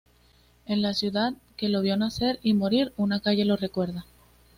[0.65, 4.03] En la ciudad que lo vio nacer y morir una calle lo recuerda.